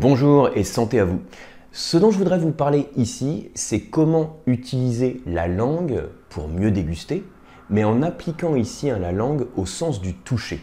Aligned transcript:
Bonjour 0.00 0.50
et 0.54 0.62
santé 0.62 1.00
à 1.00 1.04
vous. 1.04 1.18
Ce 1.72 1.96
dont 1.96 2.12
je 2.12 2.18
voudrais 2.18 2.38
vous 2.38 2.52
parler 2.52 2.86
ici, 2.94 3.50
c'est 3.56 3.80
comment 3.80 4.36
utiliser 4.46 5.20
la 5.26 5.48
langue 5.48 6.04
pour 6.28 6.46
mieux 6.46 6.70
déguster, 6.70 7.24
mais 7.68 7.82
en 7.82 8.02
appliquant 8.02 8.54
ici 8.54 8.90
la 8.90 9.10
langue 9.10 9.48
au 9.56 9.66
sens 9.66 10.00
du 10.00 10.14
toucher. 10.14 10.60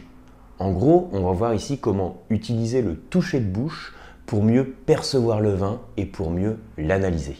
En 0.57 0.71
gros, 0.71 1.09
on 1.11 1.19
va 1.25 1.33
voir 1.33 1.53
ici 1.53 1.79
comment 1.79 2.23
utiliser 2.29 2.81
le 2.81 2.95
toucher 2.95 3.41
de 3.41 3.49
bouche 3.49 3.93
pour 4.25 4.41
mieux 4.41 4.63
percevoir 4.85 5.41
le 5.41 5.53
vin 5.53 5.81
et 5.97 6.05
pour 6.05 6.31
mieux 6.31 6.57
l'analyser. 6.77 7.35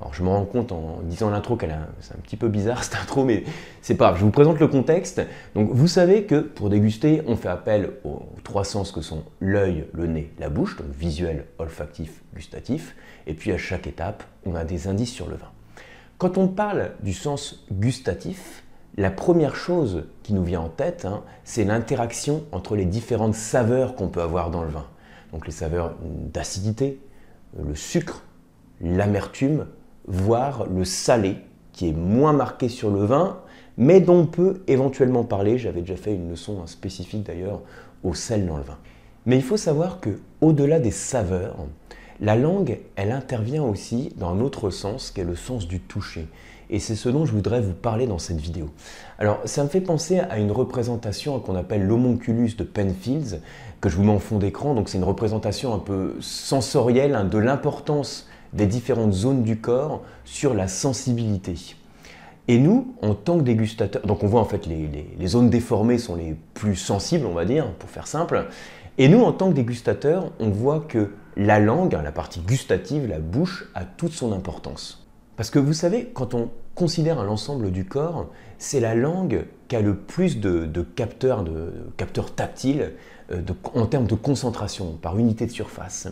Alors 0.00 0.12
je 0.12 0.22
me 0.22 0.28
rends 0.28 0.44
compte 0.44 0.72
en 0.72 1.00
disant 1.02 1.30
l'intro 1.30 1.56
qu'elle 1.56 1.76
c'est 2.00 2.14
un 2.14 2.20
petit 2.20 2.36
peu 2.36 2.48
bizarre 2.48 2.84
cette 2.84 2.96
intro, 2.96 3.24
mais 3.24 3.44
c'est 3.82 3.94
pas 3.94 4.06
grave. 4.06 4.18
Je 4.18 4.24
vous 4.24 4.30
présente 4.30 4.60
le 4.60 4.68
contexte. 4.68 5.22
Donc 5.54 5.70
vous 5.72 5.88
savez 5.88 6.24
que 6.24 6.40
pour 6.40 6.68
déguster, 6.68 7.22
on 7.26 7.36
fait 7.36 7.48
appel 7.48 7.92
aux 8.04 8.22
trois 8.44 8.64
sens 8.64 8.92
que 8.92 9.00
sont 9.00 9.24
l'œil, 9.40 9.86
le 9.92 10.06
nez, 10.06 10.32
la 10.38 10.48
bouche, 10.48 10.76
donc 10.76 10.88
visuel, 10.90 11.46
olfactif, 11.58 12.22
gustatif. 12.34 12.94
Et 13.26 13.34
puis 13.34 13.52
à 13.52 13.58
chaque 13.58 13.86
étape, 13.86 14.24
on 14.44 14.54
a 14.54 14.64
des 14.64 14.88
indices 14.88 15.12
sur 15.12 15.28
le 15.28 15.36
vin. 15.36 15.50
Quand 16.18 16.38
on 16.38 16.48
parle 16.48 16.92
du 17.02 17.12
sens 17.12 17.64
gustatif, 17.70 18.62
la 18.96 19.10
première 19.10 19.56
chose 19.56 20.04
qui 20.22 20.32
nous 20.32 20.44
vient 20.44 20.60
en 20.60 20.68
tête, 20.70 21.04
hein, 21.04 21.22
c'est 21.44 21.64
l'interaction 21.64 22.44
entre 22.52 22.76
les 22.76 22.86
différentes 22.86 23.34
saveurs 23.34 23.94
qu'on 23.94 24.08
peut 24.08 24.22
avoir 24.22 24.50
dans 24.50 24.62
le 24.62 24.70
vin. 24.70 24.86
Donc 25.32 25.46
les 25.46 25.52
saveurs 25.52 25.94
d'acidité, 26.02 27.00
le 27.62 27.74
sucre, 27.74 28.22
l'amertume, 28.80 29.66
voire 30.06 30.66
le 30.66 30.84
salé, 30.84 31.36
qui 31.72 31.88
est 31.88 31.92
moins 31.92 32.32
marqué 32.32 32.68
sur 32.68 32.90
le 32.90 33.04
vin, 33.04 33.38
mais 33.76 34.00
dont 34.00 34.20
on 34.20 34.26
peut 34.26 34.62
éventuellement 34.66 35.24
parler. 35.24 35.58
J'avais 35.58 35.80
déjà 35.80 35.96
fait 35.96 36.14
une 36.14 36.30
leçon 36.30 36.66
spécifique 36.66 37.24
d'ailleurs 37.24 37.60
au 38.02 38.14
sel 38.14 38.46
dans 38.46 38.56
le 38.56 38.62
vin. 38.62 38.78
Mais 39.26 39.36
il 39.36 39.42
faut 39.42 39.56
savoir 39.56 40.00
que 40.00 40.20
au-delà 40.40 40.78
des 40.78 40.92
saveurs, 40.92 41.56
la 42.20 42.36
langue, 42.36 42.78
elle 42.94 43.12
intervient 43.12 43.64
aussi 43.64 44.12
dans 44.16 44.30
un 44.30 44.40
autre 44.40 44.70
sens, 44.70 45.10
qui 45.10 45.20
est 45.20 45.24
le 45.24 45.36
sens 45.36 45.68
du 45.68 45.80
toucher. 45.80 46.28
Et 46.70 46.80
c'est 46.80 46.96
ce 46.96 47.08
dont 47.08 47.26
je 47.26 47.32
voudrais 47.32 47.60
vous 47.60 47.74
parler 47.74 48.06
dans 48.06 48.18
cette 48.18 48.40
vidéo. 48.40 48.70
Alors, 49.18 49.40
ça 49.44 49.62
me 49.62 49.68
fait 49.68 49.80
penser 49.80 50.18
à 50.18 50.38
une 50.38 50.50
représentation 50.50 51.38
qu'on 51.38 51.54
appelle 51.54 51.86
l'homonculus 51.86 52.54
de 52.56 52.64
Penfields, 52.64 53.40
que 53.80 53.88
je 53.88 53.96
vous 53.96 54.04
mets 54.04 54.12
en 54.12 54.18
fond 54.18 54.38
d'écran. 54.38 54.74
Donc, 54.74 54.88
c'est 54.88 54.98
une 54.98 55.04
représentation 55.04 55.74
un 55.74 55.78
peu 55.78 56.16
sensorielle 56.20 57.14
hein, 57.14 57.24
de 57.24 57.38
l'importance 57.38 58.26
des 58.52 58.66
différentes 58.66 59.12
zones 59.12 59.42
du 59.42 59.58
corps 59.58 60.02
sur 60.24 60.54
la 60.54 60.68
sensibilité. 60.68 61.76
Et 62.48 62.58
nous, 62.58 62.94
en 63.02 63.14
tant 63.14 63.38
que 63.38 63.42
dégustateurs, 63.42 64.02
donc 64.06 64.22
on 64.22 64.28
voit 64.28 64.40
en 64.40 64.44
fait 64.44 64.66
les, 64.66 65.26
zones 65.26 65.50
déformées 65.50 65.98
sont 65.98 66.14
les 66.14 66.36
plus 66.54 66.76
sensibles, 66.76 67.26
on 67.26 67.34
va 67.34 67.44
dire, 67.44 67.72
pour 67.72 67.90
faire 67.90 68.06
simple. 68.06 68.46
Et 68.98 69.08
nous, 69.08 69.22
en 69.22 69.32
tant 69.32 69.50
que 69.50 69.54
dégustateurs, 69.54 70.30
on 70.38 70.50
voit 70.50 70.80
que 70.80 71.10
la 71.36 71.58
langue, 71.58 71.92
la 71.92 72.12
partie 72.12 72.40
gustative, 72.40 73.08
la 73.08 73.18
bouche, 73.18 73.68
a 73.74 73.84
toute 73.84 74.12
son 74.12 74.32
importance. 74.32 75.06
Parce 75.36 75.50
que 75.50 75.58
vous 75.58 75.74
savez, 75.74 76.10
quand 76.14 76.34
on 76.34 76.50
considère 76.74 77.22
l'ensemble 77.24 77.70
du 77.72 77.84
corps, 77.84 78.30
c'est 78.58 78.80
la 78.80 78.94
langue 78.94 79.46
qui 79.68 79.76
a 79.76 79.80
le 79.80 79.96
plus 79.96 80.38
de, 80.38 80.82
capteurs, 80.94 81.42
de, 81.42 81.72
capteurs 81.96 82.34
tactiles 82.34 82.92
euh, 83.32 83.42
en 83.74 83.86
termes 83.86 84.06
de 84.06 84.14
concentration 84.14 84.92
par 85.02 85.18
unité 85.18 85.46
de 85.46 85.50
surface. 85.50 86.08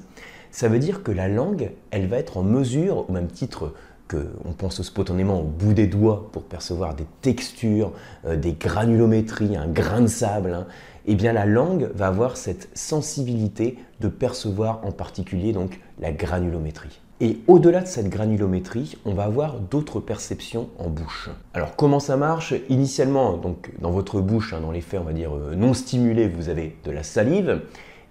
Ça 0.54 0.68
veut 0.68 0.78
dire 0.78 1.02
que 1.02 1.10
la 1.10 1.26
langue, 1.26 1.72
elle 1.90 2.06
va 2.06 2.16
être 2.16 2.36
en 2.36 2.44
mesure, 2.44 3.10
au 3.10 3.12
même 3.12 3.26
titre 3.26 3.74
qu'on 4.08 4.52
pense 4.52 4.82
spontanément 4.82 5.40
au 5.40 5.42
bout 5.42 5.74
des 5.74 5.88
doigts 5.88 6.28
pour 6.30 6.44
percevoir 6.44 6.94
des 6.94 7.06
textures, 7.22 7.90
euh, 8.24 8.36
des 8.36 8.52
granulométries, 8.52 9.56
un 9.56 9.66
grain 9.66 10.02
de 10.02 10.06
sable, 10.06 10.54
hein, 10.54 10.68
eh 11.06 11.16
bien 11.16 11.32
la 11.32 11.44
langue 11.44 11.90
va 11.96 12.06
avoir 12.06 12.36
cette 12.36 12.68
sensibilité 12.72 13.78
de 13.98 14.06
percevoir 14.06 14.78
en 14.84 14.92
particulier 14.92 15.52
donc 15.52 15.80
la 15.98 16.12
granulométrie. 16.12 17.00
Et 17.20 17.40
au-delà 17.48 17.80
de 17.80 17.88
cette 17.88 18.08
granulométrie, 18.08 18.96
on 19.04 19.12
va 19.12 19.24
avoir 19.24 19.58
d'autres 19.58 19.98
perceptions 19.98 20.68
en 20.78 20.88
bouche. 20.88 21.30
Alors 21.52 21.74
comment 21.74 21.98
ça 21.98 22.16
marche? 22.16 22.54
Initialement, 22.68 23.38
donc 23.38 23.72
dans 23.80 23.90
votre 23.90 24.20
bouche, 24.20 24.52
hein, 24.52 24.60
dans 24.60 24.70
les 24.70 24.82
faits 24.82 25.00
on 25.00 25.04
va 25.04 25.14
dire 25.14 25.34
euh, 25.34 25.56
non 25.56 25.74
stimulés, 25.74 26.28
vous 26.28 26.48
avez 26.48 26.76
de 26.84 26.92
la 26.92 27.02
salive. 27.02 27.60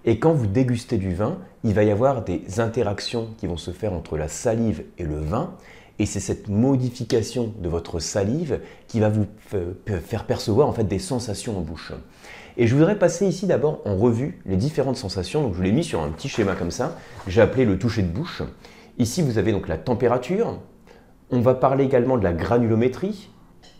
Et 0.04 0.18
quand 0.18 0.32
vous 0.32 0.46
dégustez 0.46 0.98
du 0.98 1.14
vin, 1.14 1.38
il 1.62 1.72
va 1.72 1.82
y 1.82 1.90
avoir 1.90 2.24
des 2.24 2.60
interactions 2.60 3.28
qui 3.38 3.46
vont 3.46 3.56
se 3.56 3.70
faire 3.70 3.92
entre 3.92 4.18
la 4.18 4.28
salive 4.28 4.84
et 4.98 5.04
le 5.04 5.18
vin. 5.18 5.54
Et 5.98 6.06
c'est 6.06 6.20
cette 6.20 6.48
modification 6.48 7.54
de 7.58 7.68
votre 7.68 8.00
salive 8.00 8.60
qui 8.88 9.00
va 9.00 9.08
vous 9.08 9.26
faire 10.02 10.24
percevoir 10.24 10.68
en 10.68 10.72
fait 10.72 10.84
des 10.84 10.98
sensations 10.98 11.56
en 11.56 11.60
bouche. 11.60 11.92
Et 12.56 12.66
je 12.66 12.74
voudrais 12.74 12.98
passer 12.98 13.26
ici 13.26 13.46
d'abord 13.46 13.80
en 13.84 13.96
revue 13.96 14.40
les 14.44 14.56
différentes 14.56 14.96
sensations. 14.96 15.42
Donc 15.42 15.54
je 15.54 15.62
l'ai 15.62 15.72
mis 15.72 15.84
sur 15.84 16.02
un 16.02 16.10
petit 16.10 16.28
schéma 16.28 16.54
comme 16.54 16.70
ça. 16.70 16.96
J'ai 17.26 17.40
appelé 17.40 17.64
le 17.64 17.78
toucher 17.78 18.02
de 18.02 18.08
bouche. 18.08 18.42
Ici 18.98 19.22
vous 19.22 19.38
avez 19.38 19.52
donc 19.52 19.68
la 19.68 19.78
température. 19.78 20.58
On 21.30 21.40
va 21.40 21.54
parler 21.54 21.84
également 21.84 22.18
de 22.18 22.24
la 22.24 22.32
granulométrie. 22.32 23.30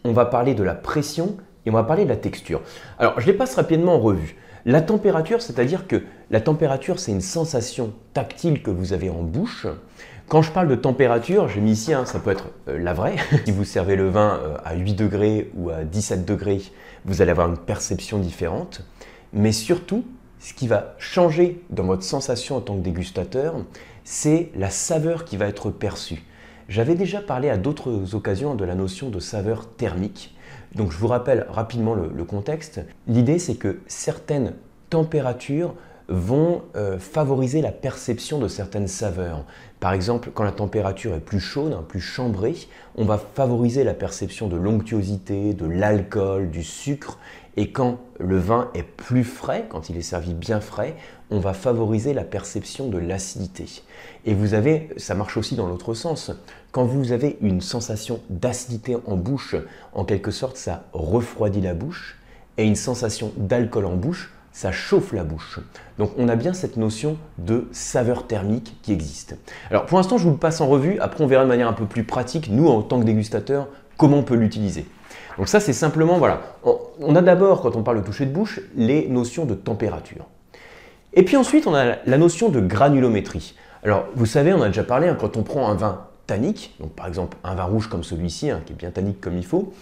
On 0.04 0.12
va 0.12 0.24
parler 0.24 0.54
de 0.54 0.62
la 0.62 0.74
pression 0.74 1.36
et 1.66 1.70
on 1.70 1.74
va 1.74 1.84
parler 1.84 2.04
de 2.04 2.08
la 2.08 2.16
texture. 2.16 2.62
Alors 2.98 3.20
je 3.20 3.26
les 3.26 3.32
passe 3.34 3.56
rapidement 3.56 3.94
en 3.96 4.00
revue. 4.00 4.36
La 4.66 4.80
température, 4.80 5.42
c'est-à-dire 5.42 5.86
que 5.86 6.02
la 6.30 6.40
température, 6.40 6.98
c'est 6.98 7.12
une 7.12 7.20
sensation 7.20 7.92
tactile 8.14 8.62
que 8.62 8.70
vous 8.70 8.94
avez 8.94 9.10
en 9.10 9.22
bouche. 9.22 9.66
Quand 10.26 10.40
je 10.40 10.50
parle 10.50 10.68
de 10.68 10.74
température, 10.74 11.48
j'ai 11.48 11.60
mis 11.60 11.72
ici, 11.72 11.92
hein, 11.92 12.06
ça 12.06 12.18
peut 12.18 12.30
être 12.30 12.48
euh, 12.68 12.78
la 12.78 12.94
vraie. 12.94 13.16
si 13.44 13.52
vous 13.52 13.64
servez 13.64 13.94
le 13.94 14.08
vin 14.08 14.40
euh, 14.42 14.56
à 14.64 14.74
8 14.74 14.94
degrés 14.94 15.50
ou 15.54 15.68
à 15.68 15.84
17 15.84 16.24
degrés, 16.24 16.62
vous 17.04 17.20
allez 17.20 17.30
avoir 17.30 17.48
une 17.48 17.58
perception 17.58 18.18
différente. 18.18 18.80
Mais 19.34 19.52
surtout, 19.52 20.02
ce 20.40 20.54
qui 20.54 20.66
va 20.66 20.94
changer 20.98 21.62
dans 21.68 21.84
votre 21.84 22.02
sensation 22.02 22.56
en 22.56 22.62
tant 22.62 22.76
que 22.76 22.82
dégustateur, 22.82 23.56
c'est 24.02 24.50
la 24.56 24.70
saveur 24.70 25.26
qui 25.26 25.36
va 25.36 25.46
être 25.46 25.68
perçue. 25.70 26.22
J'avais 26.70 26.94
déjà 26.94 27.20
parlé 27.20 27.50
à 27.50 27.58
d'autres 27.58 28.14
occasions 28.14 28.54
de 28.54 28.64
la 28.64 28.74
notion 28.74 29.10
de 29.10 29.20
saveur 29.20 29.68
thermique. 29.76 30.34
Donc 30.74 30.90
je 30.92 30.98
vous 30.98 31.06
rappelle 31.06 31.46
rapidement 31.48 31.94
le, 31.94 32.24
contexte. 32.24 32.80
L'idée 33.06 33.38
c'est 33.38 33.54
que 33.54 33.80
certaines 33.86 34.54
températures 34.90 35.74
vont 36.08 36.62
euh, 36.76 36.98
favoriser 36.98 37.62
la 37.62 37.72
perception 37.72 38.38
de 38.38 38.48
certaines 38.48 38.88
saveurs. 38.88 39.44
Par 39.80 39.92
exemple, 39.92 40.30
quand 40.34 40.44
la 40.44 40.52
température 40.52 41.14
est 41.14 41.20
plus 41.20 41.40
chaude, 41.40 41.72
hein, 41.72 41.84
plus 41.86 42.00
chambrée, 42.00 42.54
on 42.96 43.04
va 43.04 43.18
favoriser 43.18 43.84
la 43.84 43.94
perception 43.94 44.48
de 44.48 44.56
l'onctuosité, 44.56 45.54
de 45.54 45.66
l'alcool, 45.66 46.50
du 46.50 46.62
sucre. 46.62 47.18
Et 47.56 47.70
quand 47.70 47.98
le 48.18 48.36
vin 48.36 48.70
est 48.74 48.82
plus 48.82 49.24
frais, 49.24 49.66
quand 49.68 49.88
il 49.88 49.96
est 49.96 50.02
servi 50.02 50.34
bien 50.34 50.60
frais, 50.60 50.96
on 51.34 51.40
va 51.40 51.52
favoriser 51.52 52.14
la 52.14 52.22
perception 52.22 52.88
de 52.88 52.96
l'acidité. 52.96 53.66
Et 54.24 54.34
vous 54.34 54.54
avez, 54.54 54.88
ça 54.96 55.16
marche 55.16 55.36
aussi 55.36 55.56
dans 55.56 55.66
l'autre 55.66 55.92
sens, 55.92 56.30
quand 56.70 56.84
vous 56.84 57.10
avez 57.10 57.36
une 57.40 57.60
sensation 57.60 58.20
d'acidité 58.30 58.96
en 59.06 59.16
bouche, 59.16 59.56
en 59.94 60.04
quelque 60.04 60.30
sorte 60.30 60.56
ça 60.56 60.84
refroidit 60.92 61.60
la 61.60 61.74
bouche, 61.74 62.18
et 62.56 62.64
une 62.64 62.76
sensation 62.76 63.32
d'alcool 63.36 63.84
en 63.86 63.96
bouche, 63.96 64.32
ça 64.52 64.70
chauffe 64.70 65.12
la 65.12 65.24
bouche. 65.24 65.58
Donc 65.98 66.12
on 66.16 66.28
a 66.28 66.36
bien 66.36 66.52
cette 66.52 66.76
notion 66.76 67.16
de 67.38 67.66
saveur 67.72 68.28
thermique 68.28 68.76
qui 68.82 68.92
existe. 68.92 69.36
Alors 69.70 69.86
pour 69.86 69.98
l'instant 69.98 70.18
je 70.18 70.24
vous 70.24 70.30
le 70.30 70.36
passe 70.36 70.60
en 70.60 70.68
revue, 70.68 71.00
après 71.00 71.24
on 71.24 71.26
verra 71.26 71.42
de 71.42 71.48
manière 71.48 71.68
un 71.68 71.72
peu 71.72 71.86
plus 71.86 72.04
pratique, 72.04 72.48
nous 72.48 72.68
en 72.68 72.80
tant 72.82 73.00
que 73.00 73.04
dégustateurs, 73.04 73.66
comment 73.96 74.18
on 74.18 74.22
peut 74.22 74.36
l'utiliser. 74.36 74.86
Donc 75.36 75.48
ça 75.48 75.58
c'est 75.58 75.72
simplement, 75.72 76.18
voilà, 76.18 76.42
on 77.00 77.16
a 77.16 77.22
d'abord 77.22 77.60
quand 77.60 77.74
on 77.74 77.82
parle 77.82 78.00
de 78.00 78.06
toucher 78.06 78.24
de 78.24 78.32
bouche, 78.32 78.60
les 78.76 79.08
notions 79.08 79.46
de 79.46 79.54
température. 79.54 80.26
Et 81.14 81.24
puis 81.24 81.36
ensuite 81.36 81.66
on 81.66 81.74
a 81.74 81.96
la 82.04 82.18
notion 82.18 82.48
de 82.48 82.60
granulométrie. 82.60 83.54
Alors 83.82 84.06
vous 84.14 84.26
savez, 84.26 84.52
on 84.52 84.62
a 84.62 84.68
déjà 84.68 84.84
parlé, 84.84 85.08
hein, 85.08 85.16
quand 85.18 85.36
on 85.36 85.42
prend 85.42 85.68
un 85.68 85.74
vin 85.74 86.06
tannique, 86.26 86.76
par 86.96 87.06
exemple 87.06 87.36
un 87.44 87.54
vin 87.54 87.64
rouge 87.64 87.88
comme 87.88 88.04
celui-ci, 88.04 88.50
hein, 88.50 88.62
qui 88.66 88.72
est 88.72 88.76
bien 88.76 88.90
tannique 88.90 89.20
comme 89.20 89.36
il 89.36 89.46
faut, 89.46 89.72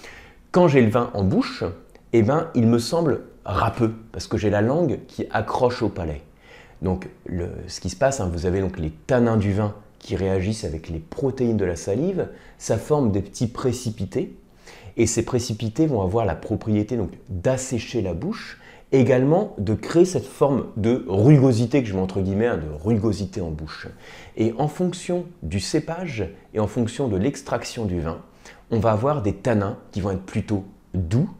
quand 0.50 0.68
j'ai 0.68 0.82
le 0.82 0.90
vin 0.90 1.10
en 1.14 1.24
bouche, 1.24 1.64
eh 2.12 2.22
ben, 2.22 2.48
il 2.54 2.66
me 2.66 2.78
semble 2.78 3.22
râpeux, 3.44 3.94
parce 4.12 4.26
que 4.26 4.36
j'ai 4.36 4.50
la 4.50 4.60
langue 4.60 5.00
qui 5.08 5.26
accroche 5.30 5.82
au 5.82 5.88
palais. 5.88 6.22
Donc 6.82 7.08
ce 7.68 7.80
qui 7.80 7.88
se 7.90 7.96
passe, 7.96 8.20
hein, 8.20 8.28
vous 8.32 8.44
avez 8.44 8.60
donc 8.60 8.78
les 8.78 8.90
tanins 8.90 9.36
du 9.36 9.52
vin 9.52 9.74
qui 9.98 10.16
réagissent 10.16 10.64
avec 10.64 10.88
les 10.88 10.98
protéines 10.98 11.56
de 11.56 11.64
la 11.64 11.76
salive, 11.76 12.28
ça 12.58 12.76
forme 12.76 13.12
des 13.12 13.22
petits 13.22 13.46
précipités, 13.46 14.36
et 14.96 15.06
ces 15.06 15.24
précipités 15.24 15.86
vont 15.86 16.02
avoir 16.02 16.26
la 16.26 16.34
propriété 16.34 16.98
d'assécher 17.28 18.02
la 18.02 18.12
bouche, 18.12 18.60
également 18.92 19.54
de 19.58 19.74
créer 19.74 20.04
cette 20.04 20.26
forme 20.26 20.66
de 20.76 21.04
rugosité 21.08 21.82
que 21.82 21.88
je 21.88 21.94
mets 21.94 22.00
entre 22.00 22.20
guillemets, 22.20 22.46
hein, 22.46 22.58
de 22.58 22.68
rugosité 22.84 23.40
en 23.40 23.50
bouche. 23.50 23.88
Et 24.36 24.54
en 24.58 24.68
fonction 24.68 25.26
du 25.42 25.60
cépage 25.60 26.28
et 26.54 26.60
en 26.60 26.66
fonction 26.66 27.08
de 27.08 27.16
l'extraction 27.16 27.86
du 27.86 28.00
vin, 28.00 28.20
on 28.70 28.78
va 28.78 28.92
avoir 28.92 29.22
des 29.22 29.34
tanins 29.34 29.78
qui 29.90 30.00
vont 30.00 30.10
être 30.10 30.24
plutôt 30.24 30.64
doux 30.94 31.30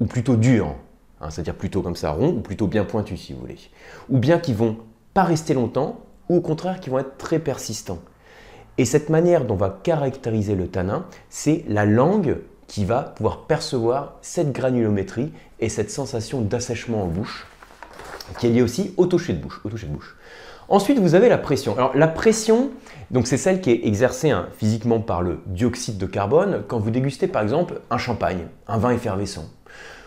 ou 0.00 0.06
plutôt 0.06 0.36
durs, 0.36 0.74
hein, 1.20 1.30
c'est-à-dire 1.30 1.54
plutôt 1.54 1.82
comme 1.82 1.96
ça 1.96 2.10
rond 2.10 2.30
ou 2.30 2.40
plutôt 2.40 2.68
bien 2.68 2.84
pointus 2.84 3.20
si 3.20 3.32
vous 3.32 3.40
voulez, 3.40 3.58
ou 4.08 4.18
bien 4.18 4.38
qui 4.38 4.54
vont 4.54 4.78
pas 5.12 5.24
rester 5.24 5.54
longtemps 5.54 6.00
ou 6.28 6.36
au 6.36 6.40
contraire 6.40 6.80
qui 6.80 6.90
vont 6.90 6.98
être 7.00 7.16
très 7.18 7.38
persistants. 7.38 8.00
Et 8.78 8.84
cette 8.84 9.10
manière 9.10 9.44
dont 9.44 9.54
on 9.54 9.58
va 9.58 9.80
caractériser 9.82 10.54
le 10.54 10.66
tanin, 10.68 11.06
c'est 11.28 11.64
la 11.68 11.84
langue 11.84 12.38
qui 12.72 12.86
va 12.86 13.02
pouvoir 13.02 13.42
percevoir 13.42 14.14
cette 14.22 14.50
granulométrie 14.50 15.30
et 15.60 15.68
cette 15.68 15.90
sensation 15.90 16.40
d'assèchement 16.40 17.02
en 17.02 17.06
bouche 17.06 17.46
qui 18.38 18.46
est 18.46 18.50
liée 18.50 18.62
aussi 18.62 18.94
au 18.96 19.04
toucher 19.04 19.34
de 19.34 19.42
bouche. 19.42 19.60
Au 19.62 19.68
toucher 19.68 19.88
de 19.88 19.92
bouche. 19.92 20.16
Ensuite, 20.70 20.98
vous 20.98 21.14
avez 21.14 21.28
la 21.28 21.36
pression. 21.36 21.76
Alors 21.76 21.94
la 21.94 22.08
pression, 22.08 22.70
donc 23.10 23.26
c'est 23.26 23.36
celle 23.36 23.60
qui 23.60 23.72
est 23.72 23.86
exercée 23.86 24.30
hein, 24.30 24.48
physiquement 24.56 25.00
par 25.00 25.20
le 25.20 25.40
dioxyde 25.44 25.98
de 25.98 26.06
carbone 26.06 26.62
quand 26.66 26.78
vous 26.78 26.90
dégustez 26.90 27.26
par 27.26 27.42
exemple 27.42 27.82
un 27.90 27.98
champagne, 27.98 28.46
un 28.66 28.78
vin 28.78 28.92
effervescent. 28.92 29.50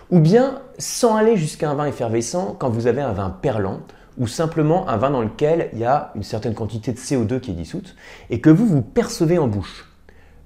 Ou 0.10 0.20
bien 0.20 0.64
sans 0.80 1.16
aller 1.18 1.38
jusqu'à 1.38 1.70
un 1.70 1.76
vin 1.76 1.86
effervescent 1.86 2.56
quand 2.58 2.72
vous 2.72 2.88
avez 2.88 3.02
un 3.02 3.14
vin 3.14 3.30
perlant 3.30 3.82
ou 4.18 4.26
simplement 4.26 4.90
un 4.90 4.98
vin 4.98 5.12
dans 5.12 5.22
lequel 5.22 5.70
il 5.74 5.80
y 5.80 5.86
a 5.86 6.12
une 6.16 6.24
certaine 6.24 6.56
quantité 6.56 6.94
de 6.94 6.98
CO2 6.98 7.42
qui 7.42 7.52
est 7.52 7.54
dissoute 7.56 7.96
et 8.32 8.42
que 8.42 8.50
vous 8.50 8.66
vous 8.66 8.82
percevez 8.82 9.38
en 9.38 9.48
bouche. 9.48 9.86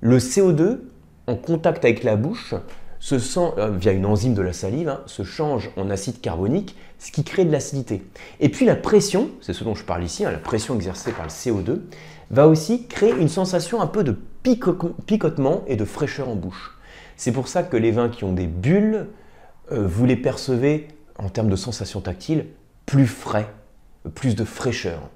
Le 0.02 0.18
CO2 0.18 0.80
en 1.30 1.36
contact 1.36 1.86
avec 1.86 2.04
la 2.04 2.16
bouche 2.16 2.56
se 3.00 3.20
sent, 3.20 3.54
euh, 3.58 3.72
via 3.72 3.92
une 3.94 4.06
enzyme 4.06 4.34
de 4.34 4.42
la 4.42 4.52
salive, 4.52 4.90
hein, 4.90 5.02
se 5.06 5.24
change 5.24 5.70
en 5.78 5.90
acide 5.90 6.20
carbonique, 6.20 6.76
ce 6.98 7.12
qui 7.12 7.24
crée 7.24 7.46
de 7.46 7.52
l'acidité. 7.52 8.04
Et 8.40 8.50
puis 8.50 8.66
la 8.66 8.76
pression, 8.76 9.30
c'est 9.40 9.54
ce 9.54 9.64
dont 9.64 9.76
je 9.76 9.84
parle 9.84 10.04
ici, 10.04 10.26
hein, 10.26 10.32
la 10.32 10.38
pression 10.38 10.76
exercée 10.76 11.12
par 11.12 11.26
le 11.26 11.32
CO2, 11.32 11.82
va 12.32 12.48
aussi 12.48 12.88
créer 12.88 13.14
une 13.18 13.30
sensation 13.30 13.82
un 13.82 13.88
peu 13.88 14.04
de 14.04 14.18
picotement 14.44 15.64
et 15.68 15.76
de 15.76 15.86
fraîcheur 15.86 16.28
en 16.30 16.36
bouche. 16.36 16.78
C'est 17.16 17.32
pour 17.32 17.48
ça 17.48 17.64
que 17.64 17.78
les 17.78 17.92
vins 17.92 18.10
qui 18.10 18.24
ont 18.24 18.34
des 18.34 18.48
bulles, 18.48 19.08
euh, 19.72 19.86
vous 19.88 20.06
les 20.06 20.18
percevez 20.18 20.88
en 21.18 21.30
termes 21.30 21.50
de 21.50 21.56
sensation 21.56 22.02
tactile 22.02 22.48
plus 22.86 23.08
frais, 23.08 23.50
plus 24.16 24.36
de 24.36 24.44
fraîcheur. 24.44 25.10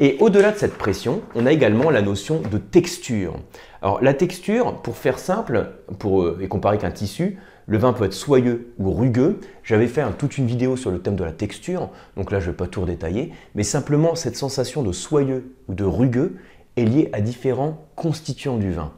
Et 0.00 0.16
au-delà 0.20 0.52
de 0.52 0.58
cette 0.58 0.78
pression, 0.78 1.22
on 1.34 1.46
a 1.46 1.52
également 1.52 1.90
la 1.90 2.02
notion 2.02 2.40
de 2.40 2.58
texture. 2.58 3.34
Alors 3.82 4.02
la 4.02 4.14
texture, 4.14 4.80
pour 4.82 4.96
faire 4.96 5.18
simple 5.18 5.70
pour, 5.98 6.22
euh, 6.22 6.38
et 6.40 6.48
comparer 6.48 6.78
qu'un 6.78 6.90
tissu, 6.90 7.38
le 7.66 7.78
vin 7.78 7.92
peut 7.92 8.04
être 8.04 8.12
soyeux 8.12 8.72
ou 8.78 8.92
rugueux. 8.92 9.38
J'avais 9.62 9.86
fait 9.86 10.04
toute 10.18 10.38
une 10.38 10.46
vidéo 10.46 10.76
sur 10.76 10.90
le 10.90 11.00
thème 11.00 11.16
de 11.16 11.24
la 11.24 11.32
texture, 11.32 11.90
donc 12.16 12.30
là 12.30 12.40
je 12.40 12.46
ne 12.46 12.50
vais 12.50 12.56
pas 12.56 12.66
tout 12.66 12.80
redétailler, 12.80 13.32
mais 13.54 13.62
simplement 13.62 14.14
cette 14.14 14.36
sensation 14.36 14.82
de 14.82 14.92
soyeux 14.92 15.54
ou 15.68 15.74
de 15.74 15.84
rugueux 15.84 16.36
est 16.76 16.84
liée 16.84 17.10
à 17.12 17.20
différents 17.20 17.86
constituants 17.94 18.56
du 18.56 18.72
vin. 18.72 18.92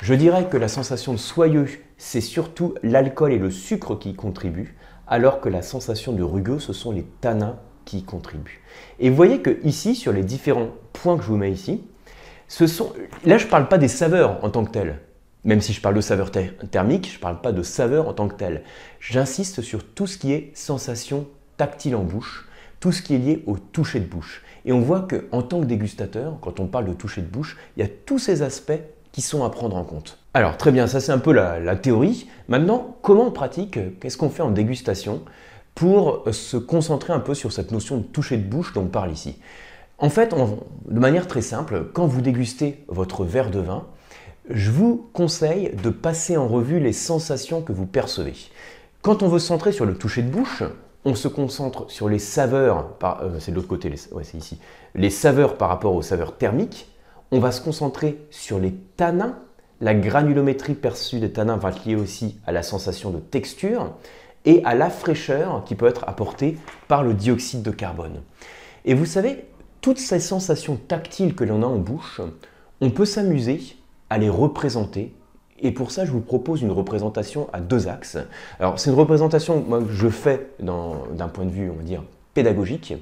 Je 0.00 0.14
dirais 0.14 0.48
que 0.48 0.56
la 0.56 0.68
sensation 0.68 1.12
de 1.12 1.18
soyeux, 1.18 1.66
c'est 1.98 2.20
surtout 2.20 2.74
l'alcool 2.82 3.32
et 3.32 3.38
le 3.38 3.50
sucre 3.50 3.98
qui 3.98 4.10
y 4.10 4.14
contribuent, 4.14 4.76
alors 5.06 5.40
que 5.40 5.48
la 5.48 5.62
sensation 5.62 6.12
de 6.12 6.22
rugueux, 6.22 6.58
ce 6.58 6.72
sont 6.72 6.92
les 6.92 7.04
tanins 7.20 7.58
qui 7.86 8.02
contribuent. 8.02 8.60
Et 8.98 9.08
vous 9.08 9.16
voyez 9.16 9.40
que 9.40 9.58
ici, 9.64 9.94
sur 9.94 10.12
les 10.12 10.22
différents 10.22 10.68
points 10.92 11.16
que 11.16 11.22
je 11.22 11.28
vous 11.28 11.38
mets 11.38 11.50
ici, 11.50 11.82
ce 12.48 12.66
sont, 12.66 12.92
là 13.24 13.38
je 13.38 13.46
ne 13.46 13.50
parle 13.50 13.68
pas 13.68 13.78
des 13.78 13.88
saveurs 13.88 14.44
en 14.44 14.50
tant 14.50 14.64
que 14.64 14.70
telles. 14.70 15.00
Même 15.44 15.60
si 15.60 15.72
je 15.72 15.80
parle 15.80 15.94
de 15.94 16.00
saveur 16.00 16.30
thermique, 16.30 17.08
je 17.08 17.16
ne 17.16 17.22
parle 17.22 17.40
pas 17.40 17.52
de 17.52 17.62
saveur 17.62 18.08
en 18.08 18.12
tant 18.12 18.28
que 18.28 18.34
telle. 18.34 18.62
J'insiste 18.98 19.62
sur 19.62 19.84
tout 19.84 20.08
ce 20.08 20.18
qui 20.18 20.32
est 20.32 20.50
sensation 20.54 21.28
tactile 21.56 21.94
en 21.94 22.02
bouche, 22.02 22.48
tout 22.80 22.90
ce 22.90 23.00
qui 23.00 23.14
est 23.14 23.18
lié 23.18 23.42
au 23.46 23.56
toucher 23.56 24.00
de 24.00 24.06
bouche. 24.06 24.42
Et 24.64 24.72
on 24.72 24.80
voit 24.80 25.06
qu'en 25.08 25.42
tant 25.42 25.60
que 25.60 25.66
dégustateur, 25.66 26.38
quand 26.40 26.58
on 26.58 26.66
parle 26.66 26.86
de 26.86 26.92
toucher 26.92 27.22
de 27.22 27.28
bouche, 27.28 27.56
il 27.76 27.80
y 27.80 27.86
a 27.86 27.88
tous 27.88 28.18
ces 28.18 28.42
aspects 28.42 28.80
qui 29.12 29.22
sont 29.22 29.44
à 29.44 29.50
prendre 29.50 29.76
en 29.76 29.84
compte. 29.84 30.18
Alors 30.34 30.56
très 30.56 30.72
bien, 30.72 30.88
ça 30.88 31.00
c'est 31.00 31.12
un 31.12 31.18
peu 31.18 31.32
la, 31.32 31.60
la 31.60 31.76
théorie. 31.76 32.28
Maintenant, 32.48 32.96
comment 33.02 33.28
on 33.28 33.30
pratique 33.30 33.78
Qu'est-ce 34.00 34.16
qu'on 34.16 34.28
fait 34.30 34.42
en 34.42 34.50
dégustation? 34.50 35.22
Pour 35.76 36.24
se 36.32 36.56
concentrer 36.56 37.12
un 37.12 37.20
peu 37.20 37.34
sur 37.34 37.52
cette 37.52 37.70
notion 37.70 37.98
de 37.98 38.02
toucher 38.02 38.38
de 38.38 38.48
bouche 38.48 38.72
dont 38.72 38.82
on 38.82 38.86
parle 38.86 39.12
ici. 39.12 39.36
En 39.98 40.08
fait, 40.08 40.34
de 40.88 40.98
manière 40.98 41.28
très 41.28 41.42
simple, 41.42 41.90
quand 41.92 42.06
vous 42.06 42.22
dégustez 42.22 42.82
votre 42.88 43.24
verre 43.24 43.50
de 43.50 43.60
vin, 43.60 43.86
je 44.48 44.70
vous 44.70 45.08
conseille 45.12 45.70
de 45.82 45.90
passer 45.90 46.36
en 46.38 46.48
revue 46.48 46.80
les 46.80 46.94
sensations 46.94 47.60
que 47.60 47.72
vous 47.72 47.84
percevez. 47.86 48.34
Quand 49.02 49.22
on 49.22 49.28
veut 49.28 49.38
se 49.38 49.48
centrer 49.48 49.70
sur 49.70 49.84
le 49.84 49.96
toucher 49.96 50.22
de 50.22 50.30
bouche, 50.30 50.62
on 51.04 51.14
se 51.14 51.28
concentre 51.28 51.90
sur 51.90 52.08
les 52.08 52.18
saveurs, 52.18 52.96
euh, 53.04 53.38
c'est 53.38 53.50
de 53.50 53.56
l'autre 53.56 53.68
côté, 53.68 53.92
les 54.94 55.10
saveurs 55.10 55.58
par 55.58 55.68
rapport 55.68 55.94
aux 55.94 56.02
saveurs 56.02 56.36
thermiques. 56.38 56.88
On 57.32 57.38
va 57.38 57.52
se 57.52 57.60
concentrer 57.60 58.18
sur 58.30 58.58
les 58.58 58.72
tanins. 58.96 59.38
La 59.82 59.94
granulométrie 59.94 60.74
perçue 60.74 61.20
des 61.20 61.32
tanins 61.32 61.58
va 61.58 61.68
être 61.68 61.84
liée 61.84 61.96
aussi 61.96 62.40
à 62.46 62.52
la 62.52 62.62
sensation 62.62 63.10
de 63.10 63.18
texture 63.18 63.92
et 64.46 64.64
à 64.64 64.74
la 64.74 64.88
fraîcheur 64.88 65.64
qui 65.64 65.74
peut 65.74 65.86
être 65.86 66.08
apportée 66.08 66.56
par 66.88 67.02
le 67.02 67.12
dioxyde 67.12 67.62
de 67.62 67.70
carbone. 67.70 68.22
Et 68.84 68.94
vous 68.94 69.04
savez, 69.04 69.44
toutes 69.80 69.98
ces 69.98 70.20
sensations 70.20 70.76
tactiles 70.76 71.34
que 71.34 71.44
l'on 71.44 71.62
a 71.62 71.66
en 71.66 71.76
bouche, 71.76 72.20
on 72.80 72.90
peut 72.90 73.04
s'amuser 73.04 73.60
à 74.08 74.18
les 74.18 74.28
représenter. 74.28 75.12
Et 75.60 75.72
pour 75.72 75.90
ça, 75.90 76.04
je 76.04 76.12
vous 76.12 76.20
propose 76.20 76.62
une 76.62 76.70
représentation 76.70 77.48
à 77.52 77.60
deux 77.60 77.88
axes. 77.88 78.18
Alors, 78.60 78.78
c'est 78.78 78.90
une 78.90 78.96
représentation 78.96 79.62
que 79.62 79.92
je 79.92 80.08
fais 80.08 80.50
d'un 80.60 81.28
point 81.28 81.44
de 81.44 81.50
vue, 81.50 81.70
on 81.70 81.76
va 81.76 81.82
dire, 81.82 82.02
pédagogique. 82.34 82.94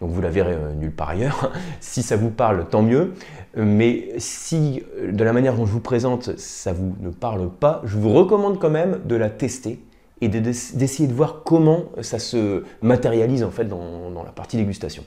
Donc 0.00 0.10
vous 0.10 0.20
la 0.20 0.30
verrez 0.30 0.54
euh, 0.54 0.72
nulle 0.72 0.90
part 0.90 1.10
ailleurs. 1.10 1.52
si 1.80 2.02
ça 2.02 2.16
vous 2.16 2.30
parle, 2.30 2.66
tant 2.68 2.82
mieux. 2.82 3.12
Mais 3.54 4.08
si 4.18 4.82
euh, 4.98 5.12
de 5.12 5.22
la 5.22 5.32
manière 5.32 5.54
dont 5.54 5.64
je 5.64 5.70
vous 5.70 5.80
présente, 5.80 6.36
ça 6.38 6.72
vous 6.72 6.96
ne 6.98 7.10
parle 7.10 7.48
pas, 7.48 7.82
je 7.84 7.96
vous 7.96 8.12
recommande 8.12 8.58
quand 8.58 8.70
même 8.70 9.00
de 9.04 9.14
la 9.14 9.30
tester 9.30 9.78
et 10.22 10.28
d'essayer 10.28 11.08
de 11.08 11.12
voir 11.12 11.42
comment 11.44 11.86
ça 12.00 12.18
se 12.18 12.64
matérialise 12.80 13.42
en 13.42 13.50
fait 13.50 13.64
dans, 13.64 14.22
la 14.24 14.30
partie 14.30 14.56
dégustation. 14.56 15.04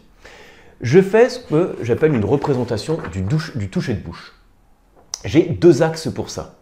Je 0.81 1.01
fais 1.01 1.29
ce 1.29 1.39
que 1.39 1.77
j'appelle 1.81 2.13
une 2.13 2.25
représentation 2.25 2.99
du 3.11 3.69
toucher 3.69 3.93
de 3.93 4.01
bouche. 4.01 4.33
J'ai 5.23 5.43
deux 5.43 5.81
axes 5.81 6.09
pour 6.13 6.29
ça. 6.29 6.55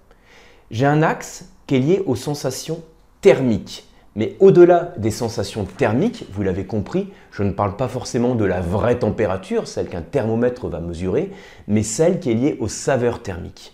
J'ai 0.72 0.86
un 0.86 1.02
axe 1.02 1.50
qui 1.68 1.76
est 1.76 1.80
lié 1.80 2.04
aux 2.06 2.16
sensations 2.16 2.82
thermiques. 3.22 3.88
Mais 4.16 4.36
au-delà 4.40 4.94
des 4.98 5.10
sensations 5.10 5.66
thermiques, 5.66 6.26
vous 6.32 6.44
l'avez 6.44 6.66
compris, 6.66 7.10
je 7.32 7.42
ne 7.42 7.52
parle 7.52 7.76
pas 7.76 7.88
forcément 7.88 8.36
de 8.36 8.46
la 8.46 8.62
vraie 8.62 9.00
température, 9.00 9.68
celle 9.68 9.90
qu'un 9.90 10.04
thermomètre 10.04 10.68
va 10.68 10.80
mesurer, 10.80 11.32
mais 11.68 11.82
celle 11.82 12.20
qui 12.20 12.30
est 12.30 12.36
liée 12.36 12.58
aux 12.60 12.68
saveurs 12.68 13.24
thermiques. 13.24 13.74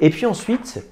Et 0.00 0.10
puis 0.10 0.26
ensuite, 0.26 0.82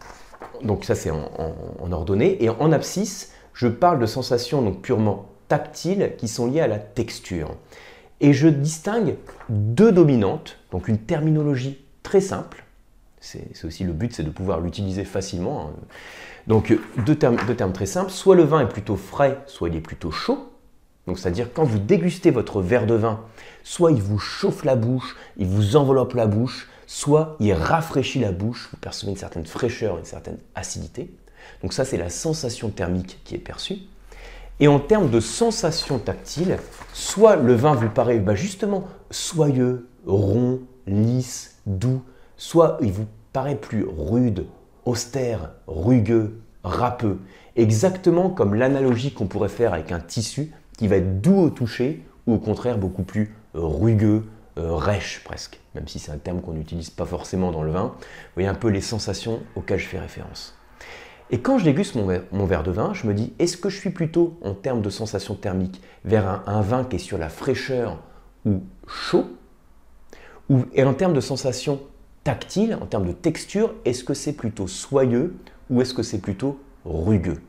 donc 0.67 0.85
ça 0.85 0.95
c'est 0.95 1.11
en, 1.11 1.93
ordonnée. 1.93 2.43
Et 2.45 2.49
en 2.49 2.73
abscisse, 2.73 3.33
je 3.55 3.69
parle 3.69 3.99
de 3.99 4.07
sensations 4.07 4.63
donc 4.63 4.83
purement 4.83 5.27
tactiles 5.49 6.13
qui 6.19 6.29
sont 6.29 6.47
liées 6.47 6.61
à 6.61 6.69
la 6.69 6.79
texture. 6.79 7.55
Et 8.21 8.33
je 8.33 8.49
distingue 8.49 9.17
deux 9.49 9.93
dominantes, 9.93 10.59
donc 10.73 10.89
une 10.89 10.99
terminologie 10.99 11.79
très 12.03 12.21
simple. 12.21 12.65
C'est 13.21 13.65
aussi 13.65 13.83
le 13.83 13.93
but, 13.93 14.15
c'est 14.15 14.23
de 14.23 14.31
pouvoir 14.31 14.61
l'utiliser 14.61 15.05
facilement. 15.05 15.63
Hein. 15.63 15.71
Donc 16.47 16.79
deux 17.05 17.17
termes, 17.17 17.37
deux 17.47 17.57
termes 17.57 17.73
très 17.73 17.87
simples. 17.87 18.11
Soit 18.11 18.37
le 18.37 18.45
vin 18.45 18.61
est 18.61 18.69
plutôt 18.69 18.97
frais, 18.97 19.39
soit 19.47 19.69
il 19.69 19.77
est 19.77 19.81
plutôt 19.81 20.11
chaud. 20.11 20.53
Donc 21.07 21.19
c'est-à-dire 21.19 21.49
quand 21.53 21.65
vous 21.65 21.79
dégustez 21.79 22.31
votre 22.31 22.61
verre 22.61 22.87
de 22.87 22.95
vin, 22.95 23.21
soit 23.65 23.93
il 23.93 24.03
vous 24.03 24.19
chauffe 24.19 24.65
la 24.65 24.77
bouche, 24.77 25.17
il 25.37 25.47
vous 25.47 25.77
enveloppe 25.77 26.15
la 26.15 26.27
bouche, 26.27 26.69
soit 26.86 27.36
il 27.40 27.52
rafraîchit 27.52 28.20
la 28.20 28.32
bouche, 28.32 28.69
vous 28.72 28.78
percevez 28.78 29.10
une 29.10 29.19
certaine 29.19 29.46
fraîcheur, 29.46 29.98
une 29.98 30.05
certaine 30.05 30.38
acidité. 30.55 31.10
Donc 31.62 31.72
ça, 31.72 31.84
c'est 31.84 31.96
la 31.96 32.10
sensation 32.10 32.70
thermique 32.70 33.20
qui 33.24 33.34
est 33.34 33.38
perçue. 33.38 33.78
Et 34.58 34.69
en 34.69 34.78
termes 34.81 35.10
de 35.10 35.20
sensation 35.20 35.98
tactile, 35.98 36.58
soit 36.93 37.36
le 37.36 37.55
vin 37.55 37.74
vous 37.74 37.90
paraît 37.90 38.19
bah, 38.19 38.34
justement 38.34 38.84
soyeux, 39.10 39.86
rond, 40.06 40.60
lisse, 40.86 41.56
doux, 41.66 42.02
soit 42.36 42.78
il 42.81 42.93
vous 42.93 43.06
paraît 43.32 43.56
plus 43.56 43.84
rude, 43.84 44.46
austère, 44.86 45.50
rugueux, 45.66 46.40
râpeux, 46.64 47.19
exactement 47.55 48.31
comme 48.31 48.55
l'analogie 48.55 49.12
qu'on 49.12 49.26
pourrait 49.26 49.48
faire 49.48 49.74
avec 49.74 49.93
un 49.93 50.00
tissu 50.00 50.52
qui 50.78 50.88
va 50.88 50.96
être 50.96 51.20
doux 51.20 51.38
au 51.38 51.50
toucher 51.50 52.02
ou 52.26 52.34
au 52.34 52.38
contraire 52.38 52.78
beaucoup 52.78 53.02
plus 53.02 53.34
rugueux, 53.55 54.24
euh, 54.58 54.75
rêche 54.75 55.22
presque, 55.25 55.60
même 55.75 55.86
si 55.86 55.98
c'est 55.98 56.13
un 56.13 56.19
terme 56.19 56.41
qu'on 56.41 56.53
n'utilise 56.53 56.91
pas 56.91 57.05
forcément 57.05 57.51
dans 57.53 57.63
le 57.63 57.70
vin. 57.70 57.94
Vous 57.98 58.34
voyez 58.34 58.48
un 58.48 58.55
peu 58.55 58.69
les 58.69 58.81
sensations 58.81 59.41
auxquelles 59.55 59.79
je 59.79 59.86
fais 59.86 59.98
référence. 59.98 60.56
Et 61.31 61.41
quand 61.41 61.58
je 61.58 61.65
déguste 61.65 61.96
mon 61.96 62.46
verre, 62.46 62.63
de 62.63 62.70
vin, 62.70 62.94
je 62.94 63.06
me 63.06 63.13
dis, 63.13 63.32
est-ce 63.39 63.56
que 63.56 63.69
je 63.69 63.77
suis 63.77 63.91
plutôt, 63.91 64.39
en 64.43 64.55
termes 64.55 64.81
de 64.81 64.91
sensation 64.91 65.34
thermique, 65.34 65.81
vers 66.05 66.43
un, 66.46 66.60
vin 66.60 66.84
qui 66.84 66.96
est 66.96 67.01
sur 67.01 67.19
la 67.19 67.29
fraîcheur 67.29 67.98
ou 68.44 68.63
chaud 68.86 69.27
ou, 70.48 70.65
Et 70.72 70.84
en 70.84 70.94
termes 70.94 71.15
de 71.15 71.20
sensation 71.20 71.81
tactile, 72.22 72.79
en 72.81 72.86
termes 72.86 73.06
de 73.06 73.13
texture, 73.13 73.75
est-ce 73.84 74.05
que 74.05 74.15
c'est 74.15 74.34
plutôt 74.34 74.69
soyeux 74.69 75.34
ou 75.69 75.81
est-ce 75.81 75.94
que 75.94 76.05
c'est 76.05 76.20
plutôt 76.20 76.60
rugueux? 76.84 77.43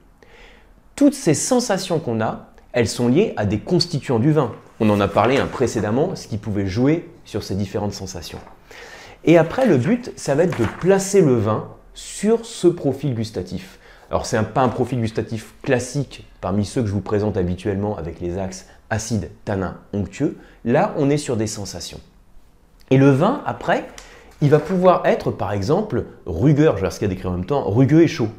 Toutes 0.96 1.14
ces 1.14 1.36
sensations 1.36 2.00
qu'on 2.00 2.20
a, 2.20 2.50
elles 2.74 2.88
sont 2.88 3.08
liées 3.08 3.34
à 3.38 3.46
des 3.46 3.60
constituants 3.60 4.20
du 4.20 4.32
vin. 4.32 4.54
On 4.80 4.90
en 4.90 5.00
a 5.00 5.08
parlé 5.08 5.38
hein, 5.38 5.48
précédemment, 5.52 6.16
ce 6.16 6.28
qui 6.28 6.38
pouvait 6.38 6.68
jouer 6.68 7.10
sur 7.26 7.44
ces 7.44 7.56
différentes 7.56 7.94
sensations. 7.94 8.40
Et 9.26 9.38
après, 9.38 9.66
le 9.66 9.78
but, 9.78 10.12
ça 10.16 10.36
va 10.36 10.44
être 10.44 10.60
de 10.60 10.66
placer 10.80 11.22
le 11.22 11.36
vin 11.36 11.68
sur 11.94 12.46
ce 12.46 12.68
profil 12.68 13.16
gustatif. 13.16 13.80
Alors, 14.10 14.26
c'est 14.26 14.42
pas 14.54 14.62
un 14.62 14.70
profil 14.70 15.02
gustatif 15.02 15.54
classique 15.64 16.26
parmi 16.40 16.64
ceux 16.64 16.82
que 16.82 16.88
je 16.88 16.94
vous 16.94 17.02
présente 17.02 17.36
habituellement 17.38 17.98
avec 17.98 18.22
les 18.22 18.38
axes 18.38 18.68
acide, 18.90 19.32
tanin, 19.44 19.78
onctueux. 19.94 20.38
Là, 20.64 20.94
on 20.98 21.10
est 21.10 21.18
sur 21.18 21.36
des 21.38 21.48
sensations. 21.48 22.00
Et 22.90 22.98
le 22.98 23.10
vin, 23.10 23.42
après, 23.46 23.86
il 24.42 24.50
va 24.50 24.60
pouvoir 24.60 25.06
être, 25.06 25.32
par 25.32 25.52
exemple, 25.52 26.06
rugueur, 26.26 26.78
je 26.78 26.84
vais 26.84 26.92
ce 26.92 27.00
qu'il 27.00 27.08
y 27.08 27.12
a 27.12 27.14
décrit 27.14 27.28
en 27.28 27.32
même 27.32 27.46
temps, 27.46 27.70
rugueux 27.70 28.04
et 28.04 28.08
chaud, 28.08 28.30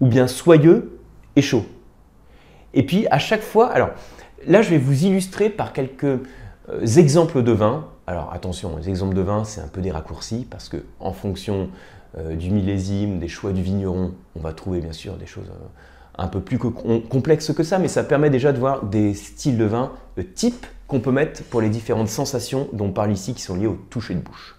ou 0.00 0.06
bien 0.06 0.26
soyeux 0.26 0.98
et 1.36 1.42
chaud. 1.42 1.64
Et 2.74 2.84
puis, 2.84 3.06
à 3.10 3.18
chaque 3.18 3.42
fois, 3.42 3.68
alors, 3.68 3.90
Là, 4.46 4.62
je 4.62 4.70
vais 4.70 4.78
vous 4.78 5.04
illustrer 5.04 5.50
par 5.50 5.72
quelques 5.72 6.20
exemples 6.96 7.42
de 7.42 7.52
vin. 7.52 7.88
Alors 8.06 8.32
attention, 8.32 8.76
les 8.76 8.88
exemples 8.88 9.14
de 9.14 9.20
vin, 9.20 9.44
c'est 9.44 9.60
un 9.60 9.68
peu 9.68 9.80
des 9.80 9.90
raccourcis 9.90 10.46
parce 10.48 10.68
que 10.68 10.78
en 11.00 11.12
fonction 11.12 11.68
du 12.16 12.50
millésime, 12.50 13.18
des 13.18 13.28
choix 13.28 13.52
du 13.52 13.62
vigneron, 13.62 14.14
on 14.36 14.40
va 14.40 14.52
trouver 14.52 14.80
bien 14.80 14.92
sûr 14.92 15.14
des 15.16 15.26
choses 15.26 15.50
un 16.16 16.28
peu 16.28 16.40
plus 16.40 16.58
complexes 16.58 17.52
que 17.52 17.62
ça, 17.62 17.78
mais 17.78 17.88
ça 17.88 18.04
permet 18.04 18.30
déjà 18.30 18.52
de 18.52 18.58
voir 18.58 18.84
des 18.84 19.14
styles 19.14 19.58
de 19.58 19.64
vin 19.64 19.92
de 20.16 20.22
type 20.22 20.64
qu'on 20.86 21.00
peut 21.00 21.10
mettre 21.10 21.42
pour 21.42 21.60
les 21.60 21.68
différentes 21.68 22.08
sensations 22.08 22.68
dont 22.72 22.86
on 22.86 22.92
parle 22.92 23.12
ici 23.12 23.34
qui 23.34 23.42
sont 23.42 23.56
liées 23.56 23.66
au 23.66 23.78
toucher 23.90 24.14
de 24.14 24.20
bouche. 24.20 24.56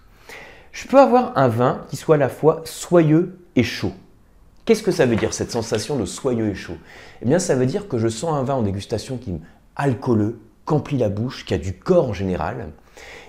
Je 0.70 0.86
peux 0.86 1.00
avoir 1.00 1.36
un 1.36 1.48
vin 1.48 1.84
qui 1.88 1.96
soit 1.96 2.16
à 2.16 2.18
la 2.18 2.28
fois 2.28 2.60
soyeux 2.64 3.38
et 3.56 3.62
chaud. 3.62 3.92
Qu'est-ce 4.66 4.82
que 4.82 4.92
ça 4.92 5.06
veut 5.06 5.16
dire 5.16 5.32
cette 5.32 5.50
sensation 5.50 5.96
de 5.96 6.04
soyeux 6.04 6.50
et 6.50 6.54
chaud? 6.54 6.76
Eh 7.22 7.24
bien 7.24 7.38
ça 7.38 7.54
veut 7.54 7.66
dire 7.66 7.88
que 7.88 7.96
je 7.96 8.08
sens 8.08 8.34
un 8.34 8.42
vin 8.42 8.54
en 8.54 8.62
dégustation 8.62 9.16
qui 9.16 9.30
est 9.30 9.40
alcooleux, 9.78 10.40
qu'emplit 10.64 10.98
la 10.98 11.08
bouche, 11.08 11.46
qui 11.46 11.54
a 11.54 11.58
du 11.58 11.72
corps 11.72 12.10
en 12.10 12.12
général. 12.12 12.68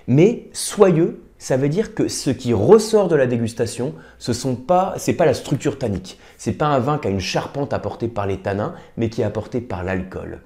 Mais 0.08 0.50
soyeux, 0.51 1.22
ça 1.38 1.56
veut 1.56 1.70
dire 1.70 1.96
que 1.96 2.10
ce 2.10 2.32
qui 2.32 2.51
ressort 2.51 3.08
de 3.08 3.15
la 3.15 3.25
dégustation, 3.25 3.94
ce 4.18 4.48
n'est 4.48 4.56
pas, 4.56 4.96
pas 5.18 5.25
la 5.25 5.34
structure 5.34 5.77
tannique. 5.77 6.20
C'est 6.38 6.51
pas 6.51 6.68
un 6.68 6.79
vin 6.79 6.98
qui 6.98 7.08
a 7.08 7.12
une 7.12 7.22
charpente 7.22 7.72
apportée 7.72 8.10
par 8.10 8.27
les 8.27 8.38
tanins, 8.38 8.75
mais 8.98 9.10
qui 9.10 9.22
est 9.22 9.25
apporté 9.25 9.62
par 9.62 9.84
l'alcool. 9.86 10.41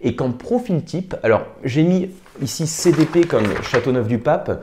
Et 0.00 0.16
qu'en 0.16 0.32
profil 0.32 0.84
type, 0.84 1.16
alors 1.22 1.44
j'ai 1.64 1.82
mis 1.82 2.10
ici 2.40 2.66
CDP 2.66 3.26
comme 3.26 3.44
Châteauneuf 3.62 4.08
du 4.08 4.18
Pape, 4.18 4.62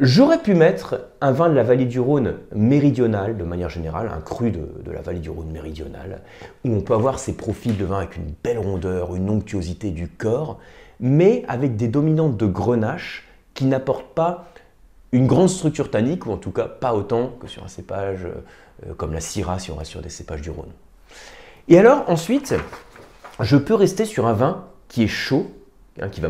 J'aurais 0.00 0.42
pu 0.42 0.54
mettre 0.54 1.02
un 1.20 1.30
vin 1.30 1.48
de 1.48 1.54
la 1.54 1.62
vallée 1.62 1.84
du 1.84 2.00
Rhône 2.00 2.38
méridional, 2.52 3.36
de 3.36 3.44
manière 3.44 3.68
générale, 3.68 4.10
un 4.12 4.20
cru 4.20 4.50
de, 4.50 4.90
la 4.90 5.02
vallée 5.02 5.20
du 5.20 5.30
Rhône 5.30 5.52
méridional, 5.52 6.22
où 6.64 6.74
on 6.74 6.80
peut 6.80 6.94
avoir 6.94 7.20
ces 7.20 7.36
profils 7.36 7.76
de 7.76 7.84
vin 7.84 7.98
avec 7.98 8.16
une 8.16 8.34
belle 8.42 8.58
rondeur, 8.58 9.14
une 9.14 9.30
onctuosité 9.30 9.92
du 9.92 10.08
corps, 10.08 10.58
mais 10.98 11.44
avec 11.46 11.76
des 11.76 11.86
dominantes 11.86 12.36
de 12.36 12.46
grenache 12.46 13.28
qui 13.54 13.66
n'apportent 13.66 14.14
pas 14.14 14.48
une 15.12 15.28
grande 15.28 15.48
structure 15.48 15.88
tannique, 15.92 16.26
ou 16.26 16.32
en 16.32 16.38
tout 16.38 16.50
cas 16.50 16.66
pas 16.66 16.92
autant 16.92 17.28
que 17.40 17.46
sur 17.46 17.62
un 17.62 17.68
cépage 17.68 18.26
euh, 18.26 18.94
comme 18.94 19.12
la 19.12 19.20
Syrah 19.20 19.60
si 19.60 19.70
on 19.70 19.76
reste 19.76 19.92
sur 19.92 20.02
des 20.02 20.10
cépages 20.10 20.42
du 20.42 20.50
Rhône. 20.50 20.72
Et 21.68 21.78
alors 21.78 22.02
ensuite, 22.08 22.56
je 23.38 23.56
peux 23.56 23.74
rester 23.74 24.06
sur 24.06 24.26
un 24.26 24.32
vin 24.32 24.64
qui 24.88 25.04
est 25.04 25.08
chaud, 25.08 25.52
hein, 26.00 26.08
qui 26.08 26.20
va 26.20 26.28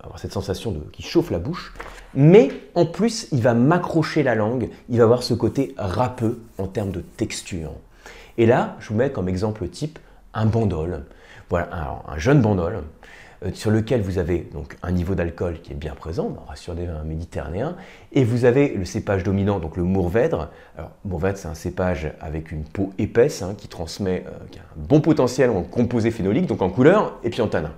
avoir 0.00 0.18
cette 0.18 0.32
sensation 0.32 0.72
de, 0.72 0.80
qui 0.92 1.02
chauffe 1.02 1.30
la 1.30 1.38
bouche, 1.38 1.74
mais 2.14 2.50
en 2.74 2.86
plus 2.86 3.28
il 3.32 3.42
va 3.42 3.54
m'accrocher 3.54 4.22
la 4.22 4.34
langue, 4.34 4.70
il 4.88 4.98
va 4.98 5.04
avoir 5.04 5.22
ce 5.22 5.34
côté 5.34 5.74
râpeux 5.78 6.40
en 6.58 6.66
termes 6.66 6.92
de 6.92 7.00
texture. 7.00 7.72
Et 8.38 8.46
là, 8.46 8.76
je 8.80 8.88
vous 8.88 8.94
mets 8.94 9.10
comme 9.10 9.28
exemple 9.28 9.68
type 9.68 9.98
un 10.34 10.46
bandol. 10.46 11.04
Voilà, 11.48 12.02
un 12.06 12.18
jeune 12.18 12.40
bandol 12.40 12.84
euh, 13.44 13.50
sur 13.54 13.70
lequel 13.70 14.02
vous 14.02 14.18
avez 14.18 14.48
donc 14.52 14.76
un 14.82 14.92
niveau 14.92 15.14
d'alcool 15.14 15.60
qui 15.62 15.72
est 15.72 15.76
bien 15.76 15.94
présent, 15.94 16.36
on 16.46 16.50
reste 16.50 16.62
sur 16.62 16.74
des 16.74 16.86
vins 16.86 17.02
méditerranéens, 17.04 17.76
et 18.12 18.22
vous 18.22 18.44
avez 18.44 18.68
le 18.68 18.84
cépage 18.84 19.24
dominant, 19.24 19.58
donc 19.58 19.76
le 19.76 19.82
Mourvèdre. 19.82 20.50
Alors 20.76 20.90
Mourvèdre, 21.04 21.38
c'est 21.38 21.48
un 21.48 21.54
cépage 21.54 22.12
avec 22.20 22.52
une 22.52 22.64
peau 22.64 22.92
épaisse 22.98 23.42
hein, 23.42 23.54
qui 23.56 23.68
transmet, 23.68 24.24
euh, 24.26 24.30
qui 24.50 24.58
a 24.58 24.62
un 24.62 24.76
bon 24.76 25.00
potentiel 25.00 25.50
en 25.50 25.62
composé 25.62 26.10
phénolique, 26.10 26.46
donc 26.46 26.62
en 26.62 26.70
couleur 26.70 27.18
et 27.24 27.30
puis 27.30 27.40
en 27.40 27.48
tanin. 27.48 27.72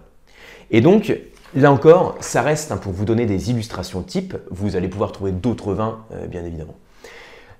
Et 0.73 0.81
donc 0.81 1.17
Là 1.55 1.71
encore, 1.71 2.17
ça 2.21 2.41
reste 2.41 2.73
hein, 2.73 2.79
pour 2.79 2.93
vous 2.93 3.05
donner 3.05 3.27
des 3.27 3.51
illustrations 3.51 4.03
types. 4.03 4.39
Vous 4.51 4.75
allez 4.75 4.89
pouvoir 4.89 5.13
trouver 5.13 5.33
d'autres 5.33 5.75
vins, 5.75 6.03
euh, 6.15 6.27
bien 6.27 6.47
évidemment. 6.47 6.77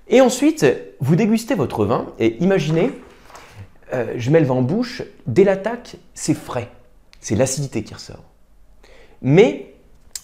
Et 0.07 0.19
ensuite, 0.19 0.65
vous 0.99 1.15
dégustez 1.15 1.53
votre 1.53 1.85
vin 1.85 2.07
et 2.17 2.41
imaginez, 2.43 2.91
je 3.91 4.31
mets 4.31 4.39
le 4.39 4.47
vin 4.47 4.55
en 4.55 4.61
bouche, 4.63 5.03
dès 5.27 5.43
l'attaque, 5.43 5.97
c'est 6.15 6.33
frais 6.33 6.71
c'est 7.23 7.35
l'acidité 7.35 7.83
qui 7.83 7.93
ressort. 7.93 8.23
Mais 9.21 9.73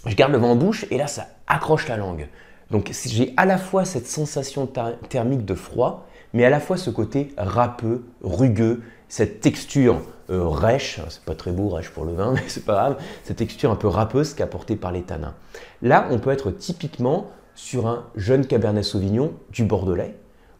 je 0.05 0.15
garde 0.15 0.34
le 0.34 0.38
vent 0.38 0.51
en 0.51 0.55
bouche 0.55 0.86
et 0.91 0.98
là, 0.98 1.08
ça 1.08 1.27
accroche 1.48 1.88
la 1.88 1.98
langue. 1.98 2.27
Donc 2.69 2.91
j'ai 3.05 3.34
à 3.38 3.46
la 3.46 3.58
fois 3.58 3.86
cette 3.86 4.05
sensation 4.05 4.69
thermique 5.08 5.46
de 5.46 5.55
froid, 5.55 6.08
mais 6.33 6.45
à 6.45 6.50
la 6.50 6.59
fois 6.59 6.77
ce 6.77 6.89
côté 6.89 7.33
râpeux, 7.38 8.03
rugueux, 8.24 8.81
cette 9.07 9.41
texture 9.41 10.01
euh, 10.29 10.48
rêche, 10.48 11.00
c'est 11.09 11.24
pas 11.24 11.36
très 11.36 11.51
beau 11.51 11.69
rêche 11.69 11.89
pour 11.89 12.05
le 12.05 12.13
vin, 12.13 12.31
mais 12.36 12.43
c'est 12.48 12.65
pas 12.65 12.74
grave, 12.74 12.98
cette 13.24 13.38
texture 13.38 13.71
un 13.71 13.75
peu 13.75 13.88
râpeuse 13.88 14.33
qu'apportée 14.33 14.75
par 14.75 14.91
les 14.91 15.01
tanins. 15.01 15.33
Là, 15.81 16.07
on 16.12 16.19
peut 16.19 16.31
être 16.31 16.51
typiquement 16.51 17.31
sur 17.55 17.88
un 17.88 18.05
jeune 18.15 18.45
Cabernet 18.45 18.83
Sauvignon 18.83 19.33
du 19.50 19.63
Bordelais 19.63 20.15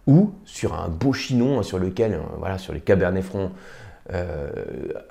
ou 0.08 0.34
sur 0.44 0.74
un 0.74 0.90
beau 0.90 1.14
chinon 1.14 1.62
sur 1.64 1.80
lequel, 1.80 2.14
euh, 2.14 2.20
voilà, 2.38 2.58
sur 2.58 2.74
les 2.74 2.82
Cabernet 2.82 3.24
Francs 3.24 3.52
euh, 4.12 4.50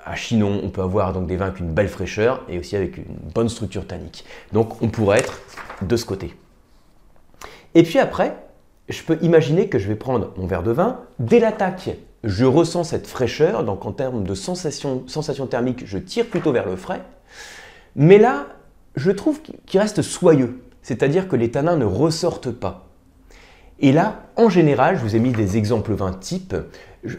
à 0.03 0.15
Chinon, 0.15 0.59
on 0.61 0.69
peut 0.69 0.81
avoir 0.81 1.13
donc 1.13 1.27
des 1.27 1.37
vins 1.37 1.47
avec 1.47 1.59
une 1.59 1.71
belle 1.71 1.87
fraîcheur 1.87 2.43
et 2.49 2.59
aussi 2.59 2.75
avec 2.75 2.97
une 2.97 3.05
bonne 3.33 3.47
structure 3.47 3.87
tannique. 3.87 4.25
Donc 4.51 4.81
on 4.81 4.89
pourrait 4.89 5.19
être 5.19 5.39
de 5.81 5.95
ce 5.95 6.05
côté. 6.05 6.35
Et 7.75 7.83
puis 7.83 7.99
après, 7.99 8.35
je 8.89 9.03
peux 9.03 9.17
imaginer 9.21 9.69
que 9.69 9.79
je 9.79 9.87
vais 9.87 9.95
prendre 9.95 10.33
mon 10.37 10.47
verre 10.47 10.63
de 10.63 10.71
vin. 10.71 11.01
Dès 11.19 11.39
l'attaque, 11.39 11.91
je 12.23 12.45
ressens 12.45 12.85
cette 12.85 13.07
fraîcheur, 13.07 13.63
donc 13.63 13.85
en 13.85 13.91
termes 13.91 14.23
de 14.23 14.33
sensation, 14.33 15.05
thermique, 15.49 15.85
je 15.85 15.97
tire 15.97 16.25
plutôt 16.25 16.51
vers 16.51 16.67
le 16.67 16.75
frais. 16.75 17.01
Mais 17.95 18.17
là, 18.17 18.47
je 18.95 19.11
trouve 19.11 19.41
qu'il 19.41 19.79
reste 19.79 20.01
soyeux, 20.01 20.61
c'est-à-dire 20.81 21.27
que 21.27 21.35
les 21.35 21.51
tanins 21.51 21.77
ne 21.77 21.85
ressortent 21.85 22.51
pas. 22.51 22.87
Et 23.79 23.91
là, 23.91 24.23
en 24.35 24.49
général, 24.49 24.97
je 24.97 25.01
vous 25.01 25.15
ai 25.15 25.19
mis 25.19 25.31
des 25.31 25.55
exemples 25.55 25.93
vins 25.93 26.11
types. 26.11 26.55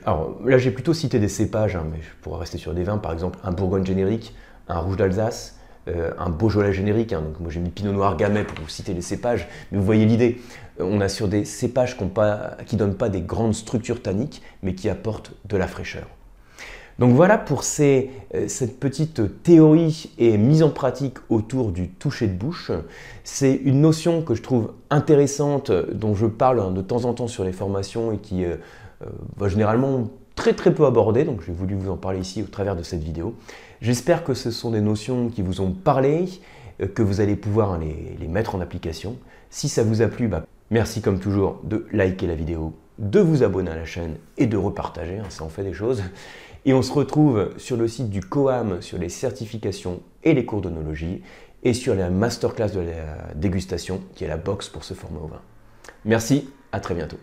Alors 0.05 0.37
là, 0.45 0.59
j'ai 0.59 0.71
plutôt 0.71 0.93
cité 0.93 1.19
des 1.19 1.29
cépages, 1.29 1.77
hein, 1.77 1.87
mais 1.91 2.03
je 2.03 2.09
pourrais 2.21 2.41
rester 2.41 2.59
sur 2.59 2.75
des 2.75 2.83
vins, 2.83 2.99
par 2.99 3.13
exemple 3.13 3.39
un 3.45 3.53
Bourgogne 3.53 3.87
générique, 3.87 4.35
un 4.69 4.79
Rouge 4.79 4.97
d'Alsace, 4.97 5.60
euh, 5.89 6.13
un 6.19 6.31
Beaujolais 6.31 6.73
générique. 6.73 7.13
Hein. 7.13 7.23
donc 7.23 7.41
moi 7.41 7.51
j'ai 7.51 7.61
mis 7.61 7.71
Pinot 7.71 7.93
Noir 7.93 8.17
Gamay 8.17 8.45
pour 8.45 8.59
vous 8.61 8.69
citer 8.69 8.95
les 8.95 9.03
cépages, 9.03 9.49
mais 9.71 9.79
vous 9.79 9.85
voyez 9.85 10.07
l'idée. 10.07 10.41
Euh, 10.81 10.85
on 10.85 11.01
a 11.01 11.09
sur 11.09 11.29
des 11.29 11.45
cépages 11.45 11.97
qui 11.97 12.75
ne 12.75 12.79
donnent 12.79 12.97
pas 12.97 13.09
des 13.09 13.21
grandes 13.21 13.55
structures 13.55 14.03
tanniques, 14.03 14.43
mais 14.63 14.75
qui 14.75 14.89
apportent 14.89 15.33
de 15.47 15.57
la 15.57 15.67
fraîcheur. 15.67 16.07
Donc 17.01 17.15
voilà 17.15 17.39
pour 17.39 17.63
euh, 17.81 18.03
cette 18.47 18.79
petite 18.79 19.43
théorie 19.43 20.11
et 20.19 20.37
mise 20.37 20.63
en 20.63 20.69
pratique 20.69 21.17
autour 21.31 21.73
du 21.73 21.89
toucher 21.89 22.27
de 22.27 22.35
bouche. 22.35 22.71
C'est 23.25 23.55
une 23.55 23.81
notion 23.81 24.21
que 24.21 24.35
je 24.35 24.43
trouve 24.43 24.75
intéressante, 24.91 25.71
dont 25.71 26.15
je 26.15 26.27
parle 26.27 26.61
hein, 26.61 26.71
de 26.71 26.83
temps 26.83 27.07
en 27.07 27.15
temps 27.15 27.27
sur 27.27 27.43
les 27.43 27.53
formations 27.53 28.13
et 28.13 28.19
qui 28.19 28.45
euh, 28.45 28.57
va 29.39 29.49
généralement 29.49 30.11
très 30.35 30.53
très 30.53 30.75
peu 30.75 30.85
abordée, 30.85 31.25
donc 31.25 31.41
j'ai 31.47 31.53
voulu 31.53 31.75
vous 31.75 31.91
en 31.91 31.97
parler 31.97 32.21
ici 32.21 32.43
au 32.43 32.47
travers 32.47 32.77
de 32.77 32.83
cette 32.83 33.03
vidéo. 33.03 33.35
J'espère 33.81 34.25
que 34.25 34.35
ce 34.35 34.51
sont 34.51 34.71
des 34.71 34.81
notions 34.81 35.29
qui 35.31 35.43
vous 35.43 35.61
ont 35.61 35.73
parlé, 35.73 36.27
que 36.95 37.03
vous 37.03 37.21
allez 37.21 37.37
pouvoir 37.37 37.79
les, 37.79 38.29
mettre 38.29 38.55
en 38.55 38.61
application. 38.61 39.17
Si 39.49 39.69
ça 39.69 39.83
vous 39.83 40.03
a 40.03 40.09
plu, 40.09 40.29
bah, 40.29 40.45
merci 40.71 41.01
comme 41.01 41.19
toujours 41.19 41.61
de 41.65 41.87
liker 41.93 42.27
la 42.27 42.35
vidéo, 42.35 42.75
de 42.99 43.21
vous 43.21 43.43
abonner 43.43 43.71
à 43.71 43.77
la 43.77 43.87
chaîne 43.87 44.17
et 44.37 44.47
de 44.47 44.57
repartager, 44.57 45.19
hein, 45.19 45.27
ça 45.31 45.45
en 45.45 45.49
fait 45.49 45.65
des 45.65 45.73
choses. 45.73 46.03
Et 46.67 46.75
on 46.75 46.83
se 46.83 46.93
retrouve 46.93 47.53
sur 47.57 47.79
le 47.79 47.89
site 47.89 48.11
du 48.11 48.21
COAM 48.21 48.83
sur 48.83 48.99
les 48.99 49.09
certifications 49.09 50.01
et 50.25 50.35
les 50.35 50.45
cours 50.45 50.61
d'onologie 50.61 51.23
et 51.63 51.73
sur 51.73 51.95
la 51.95 52.11
masterclass 52.11 52.71
de 52.71 52.81
la 52.81 53.33
dégustation 53.35 54.03
qui 54.15 54.25
est 54.25 54.29
la 54.29 54.37
box 54.37 54.69
pour 54.69 54.85
se 54.85 54.93
former 54.93 55.19
au 55.19 55.27
vin. 55.27 55.41
Merci, 56.05 56.51
à 56.73 56.81
très 56.81 56.95
bientôt. 56.95 57.19